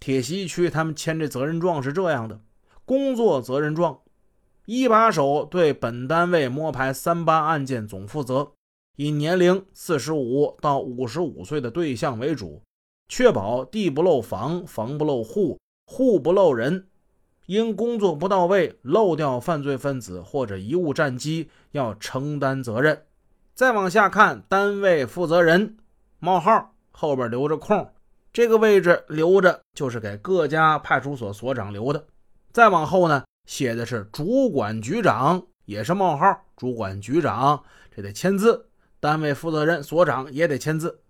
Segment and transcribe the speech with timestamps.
[0.00, 2.40] 铁西区他们签这责任状是这样的：
[2.86, 4.00] 工作责任状，
[4.64, 8.52] 一把手对本单位摸排三八案件总负责，
[8.96, 12.62] 以年龄四十五到五十五岁的对象为主，
[13.08, 16.86] 确保地不漏房，房不漏户，户不漏人。
[17.46, 23.06] 因工作不到位漏掉犯罪分子或者贻误战机，要承担责任。
[23.54, 25.76] 再往下看，单位负责人
[26.20, 27.92] 冒号后边留着空，
[28.32, 32.06] 这个位置留着就是给各家派出所所长留的。
[32.52, 37.62] 再往后呢，写的是主管局长，也是冒号，主管局长
[37.94, 38.68] 这得签字，
[39.00, 41.00] 单位负责人所长也得签字。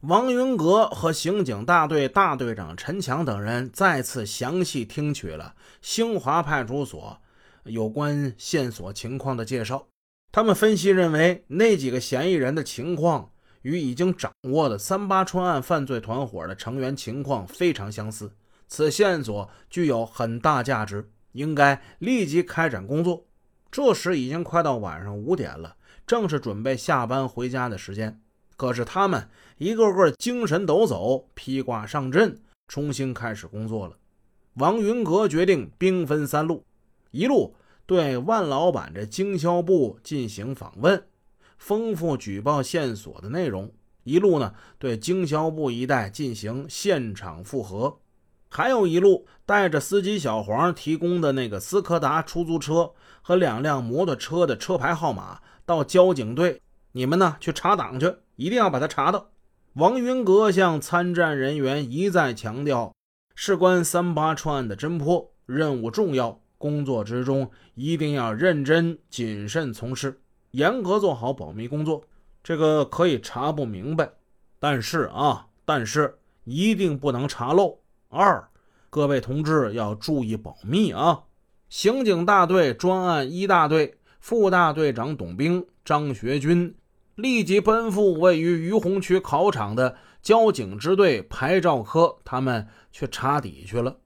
[0.00, 7.16] 王云阁和刑警大队大队长陈强等人再次详细听取了兴华派出所
[7.62, 9.86] 有关线索情况的介绍。
[10.30, 13.30] 他们分析认为，那几个嫌疑人的情况
[13.64, 18.30] 与已经掌握的三八川案犯罪团伙的成员情况非常相似，
[18.68, 23.24] 此线索具有很大价值，应该立即开展工作。
[23.70, 28.20] 这时已经快到晚上五点了，正是准备下班回家的时间。
[28.56, 33.96] 可是他们一个个精神抖擞，披挂上阵，重新开始工作了。
[34.54, 36.62] 王云阁决定兵分三路：
[37.10, 37.56] 一路
[37.86, 41.02] 对万老板这经销部进行访问，
[41.58, 43.68] 丰富举报线索的内容；
[44.02, 47.98] 一路呢对经销部一带进行现场复核；
[48.48, 56.60] 还有一路带着司机小黄提供的那个斯柯达出租车和两辆摩托车的车牌号码到交警队，
[56.92, 58.14] 你们呢去查档去。
[58.36, 59.30] 一定要把他查到。
[59.74, 62.92] 王云阁向参战人员一再强调，
[63.36, 70.20] 事关三八串案的侦破，任务重要，工作之中一定要认真谨慎从事，
[70.54, 72.02] 严格做好保密工作。
[72.42, 74.08] 这个可以查不明白，
[74.60, 77.80] 但是啊，但是一定不能查漏。
[78.08, 78.48] 二，
[78.88, 81.22] 各位同志要注意保密啊！
[81.68, 86.72] 刑警大队专案一大队副大队长董兵、张学军。
[87.16, 93.96] 立即奔赴位于于洪区考场的交警支队牌照科，他们去查底去了。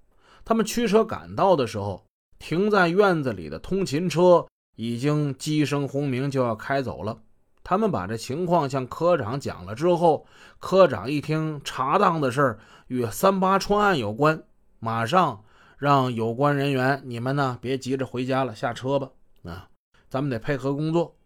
[0.45, 2.05] 他们驱车赶到的时候，
[2.39, 4.47] 停在院子里的通勤车
[4.79, 7.19] 已经机声轰鸣，就要开走了。
[7.65, 10.25] 他们把这情况向科长讲了之后，
[10.61, 12.57] 科长一听查档的事
[12.87, 14.45] 与三八川案有关，
[14.79, 15.43] 马上
[15.79, 19.11] 让有关人员：“你们呢，别急着回家了，下车吧。
[19.43, 19.69] 啊，
[20.09, 21.17] 咱们得配合工作。”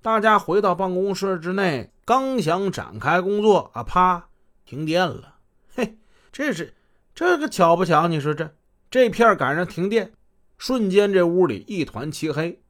[0.00, 4.30] 大家回到办公室之内，刚想展开工作啊，啪，
[4.64, 5.34] 停电了。
[5.76, 5.98] 嘿，
[6.32, 6.74] 这是
[7.14, 8.08] 这个巧不巧？
[8.08, 8.54] 你说这
[8.90, 10.14] 这片赶上停电，
[10.56, 12.61] 瞬间这屋里一团漆黑。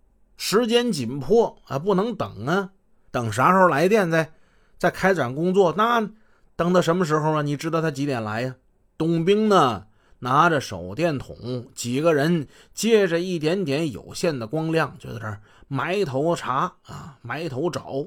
[0.45, 2.71] 时间紧迫啊，不能等啊，
[3.13, 4.33] 等啥时候来电再
[4.77, 5.73] 再开展工作？
[5.77, 6.11] 那
[6.57, 7.43] 等到什么时候啊？
[7.43, 8.57] 你知道他几点来呀？
[8.99, 9.87] 董兵呢？
[10.19, 18.05] 拿着手电筒，几个人借着一点点有限的光亮，就在这儿埋头查啊，埋头找。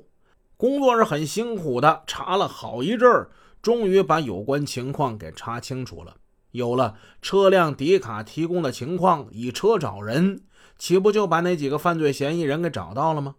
[0.58, 3.30] 工作是很辛苦的，查了好一阵儿，
[3.62, 6.14] 终于把有关情况给查清楚了。
[6.52, 10.42] 有了车辆底卡提供的情况，以车找人，
[10.78, 13.36] 岂不就把那几个犯罪嫌疑人给找到了吗？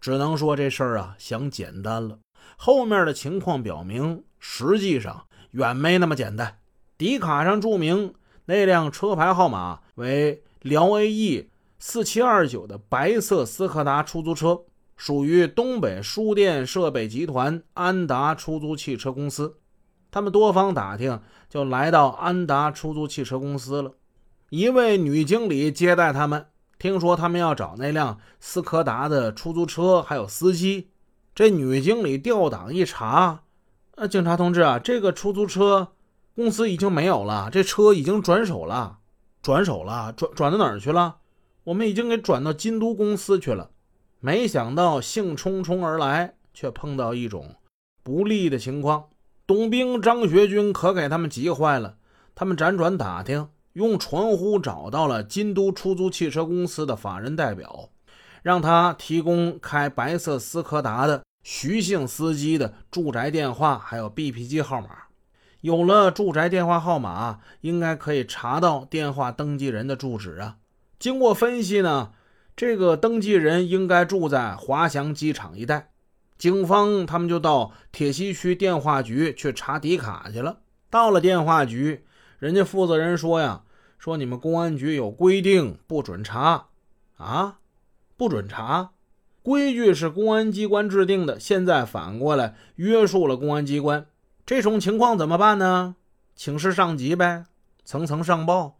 [0.00, 2.18] 只能说这事儿啊，想简单了。
[2.56, 6.58] 后面的情况表明，实际上远没那么简单。
[6.96, 11.46] 底卡上注明那辆车牌号码为辽 AE
[11.78, 14.62] 四七二九的白色斯柯达出租车，
[14.96, 19.58] 属于东北输电设备集团安达出租汽车公司。
[20.10, 23.92] 他们多方打听，就来到安达出租汽车公司了。
[24.48, 26.46] 一位女经理接待他们，
[26.78, 30.90] 听说他们要找那辆斯柯达的出租车，还有司机。
[31.34, 33.42] 这女经理调档一查，
[33.96, 35.92] 呃，警察同志啊，这个出租车。
[36.34, 38.98] 公司已经没有了，这车已经转手了，
[39.40, 41.16] 转手了，转转到哪儿去了？
[41.64, 43.70] 我们已经给转到金都公司去了。
[44.20, 47.54] 没想到兴冲冲而来，却碰到一种
[48.02, 49.06] 不利的情况。
[49.46, 51.96] 董兵、张学军可给他们急坏了。
[52.34, 57.90] 他们辗转打听，用传呼找到了金都出租汽车公司的法人代表，
[58.42, 64.88] 让他提供开白色斯柯达的徐姓司机的住宅电话，还有 BP 机号码。
[65.60, 70.56] 有了住宅电话号码，应该可以查到电话登记人的住址啊。
[70.98, 72.12] 经过分析呢，
[72.56, 75.90] 这个登记人应该住在滑翔机场一带。
[76.38, 80.60] 警方他们就到铁西区电话局去查底卡去了。
[80.88, 82.06] 到了电话局，
[82.38, 83.64] 人家负责人说呀
[83.98, 86.66] ：“说你们公安局有规定，不准查
[87.16, 87.58] 啊，
[88.16, 88.90] 不准查。
[89.42, 94.06] 规矩是公安机关制定的，现在反过来约束了公安机关。”
[94.44, 95.96] 这种情况怎么办呢？
[96.34, 97.46] 请示上级呗。
[97.84, 98.78] 层层上报。